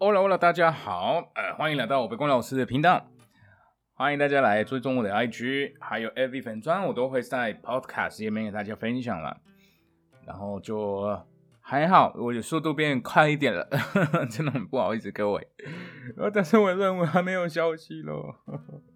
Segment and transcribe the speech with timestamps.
[0.00, 3.10] Hola Hola，大家好，呃，欢迎来到我北光老师的频道，
[3.94, 9.38] 欢迎大家来追踪我的 IG，还有 FB 粉砖，我都会在 Podcast 页面给大家分享了。
[10.24, 11.20] 然后就
[11.60, 13.68] 还好，我的速度变快一点了，
[14.30, 15.48] 真的很不好意思各位。
[16.32, 18.36] 但是我认为还没有消息咯。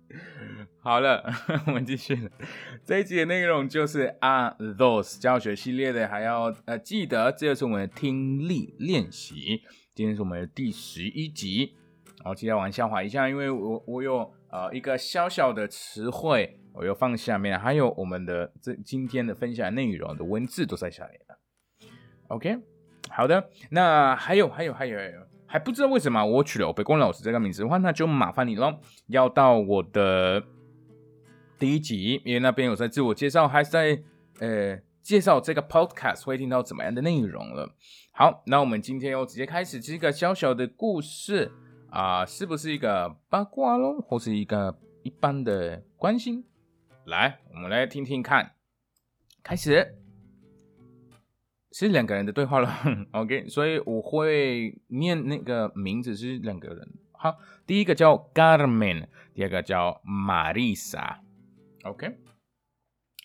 [0.79, 1.25] 好了，
[1.67, 2.31] 我们继续了。
[2.85, 9.63] 这一集的内容就是啊，those 教学系列的，还要呃记得，这就是我们的听力练习。
[9.95, 11.75] 今天是我们的第十一集，
[12.25, 21.39] 好，接下来玩笑话一下，因为我我有呃一个小小的词汇，我又放下面，还有我们的这今天的分享内容的文字都在下面了。
[22.29, 22.57] OK，
[23.11, 25.13] 好的，那还有还有还有还有，
[25.47, 30.43] 还不知道为什么我取了北光老师这个名字的话，那就麻烦你喽，要到我的
[31.59, 34.03] 第一集，因为那边有在自我介绍，还是在
[34.41, 37.75] 呃介绍这个 Podcast 会听到怎么样的内容了。
[38.13, 41.51] 好，那我们今天又直接开始这个小小的故事
[41.91, 46.45] 啊，是不是一个八卦喽，或是一个一般的关心？
[47.07, 48.55] 来，我们来听听看。
[49.43, 49.99] 开始
[51.73, 52.73] 是两个人的对话了，
[53.13, 56.89] OK，所以我会念那个名字是两个人。
[57.13, 61.19] 好，第一个叫 Carmen，第二个叫 Marisa，OK。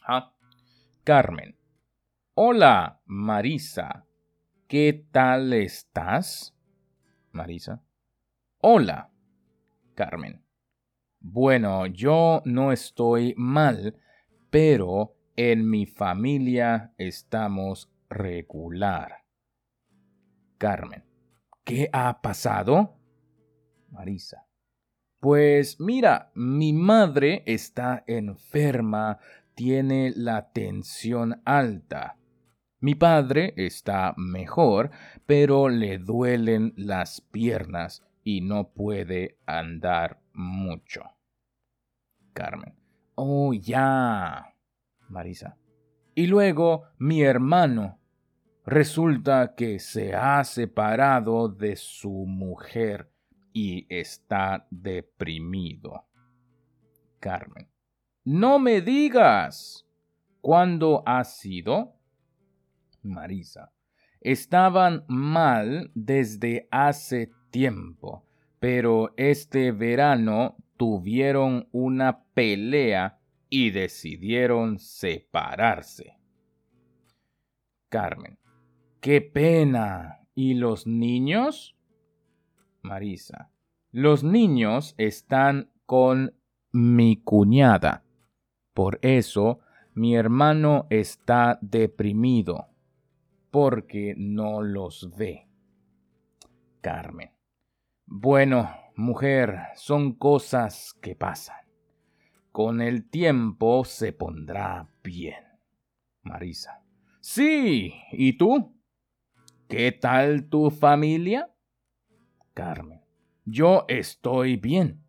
[0.02, 0.34] 好
[1.06, 1.54] ，Carmen
[2.38, 6.56] ，Carmen，Hola，Marisa。¿Qué tal estás?
[7.32, 7.84] Marisa.
[8.60, 9.12] Hola,
[9.96, 10.46] Carmen.
[11.20, 14.00] Bueno, yo no estoy mal,
[14.52, 19.24] pero en mi familia estamos regular.
[20.60, 21.04] Carmen.
[21.64, 23.00] ¿Qué ha pasado?
[23.90, 24.46] Marisa.
[25.20, 29.18] Pues mira, mi madre está enferma,
[29.56, 32.17] tiene la tensión alta
[32.80, 34.92] mi padre está mejor,
[35.26, 41.02] pero le duelen las piernas y no puede andar mucho.
[42.34, 42.76] Carmen.
[43.16, 44.54] Oh, ya.
[45.10, 45.58] Marisa.
[46.14, 48.00] Y luego mi hermano.
[48.64, 53.10] Resulta que se ha separado de su mujer
[53.54, 56.06] y está deprimido.
[57.20, 57.70] Carmen.
[58.26, 59.88] No me digas.
[60.42, 61.97] ¿Cuándo ha sido?
[63.08, 63.72] Marisa.
[64.22, 68.26] Estaban mal desde hace tiempo,
[68.60, 73.20] pero este verano tuvieron una pelea
[73.50, 76.18] y decidieron separarse.
[77.90, 78.38] Carmen.
[79.00, 80.20] ¡Qué pena!
[80.36, 81.76] ¿Y los niños?
[82.82, 83.50] Marisa.
[83.92, 86.36] Los niños están con
[86.72, 88.04] mi cuñada.
[88.74, 89.60] Por eso
[89.94, 92.68] mi hermano está deprimido
[93.52, 95.48] porque no los ve.
[96.82, 97.32] Carmen.
[98.06, 101.66] Bueno, mujer, son cosas que pasan.
[102.52, 105.44] Con el tiempo se pondrá bien.
[106.24, 106.82] Marisa.
[107.20, 108.76] Sí, ¿y tú?
[109.68, 111.52] ¿Qué tal tu familia?
[112.54, 113.02] Carmen.
[113.46, 115.04] Yo estoy bien.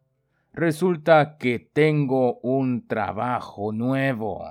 [0.52, 4.44] Resulta que tengo un trabajo nuevo.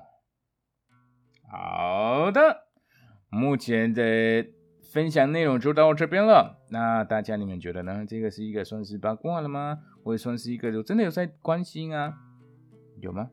[1.50, 2.67] Ahora
[3.30, 4.46] 目前的
[4.92, 6.60] 分享内容就到这边了。
[6.70, 8.06] 那大家你们觉得呢？
[8.08, 9.80] 这个是一个算是八卦了吗？
[10.04, 12.14] 或者算是一个就真的有在关心啊？
[13.02, 13.30] 有吗？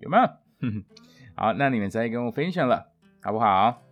[0.00, 0.18] 有吗？
[1.36, 3.82] 好，那你们再跟我分享了，好不好？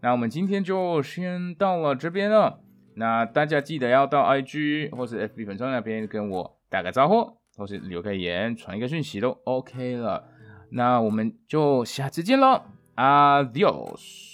[0.00, 2.60] 那我们今天就先到了这边了。
[2.96, 10.28] 那大家记得要到 IG 或是 FB 粉专那边跟我打个招呼，或是留个言、传一个讯息都 OK 了。
[10.70, 12.62] 那我们就下次见喽
[12.96, 14.33] ，Adios。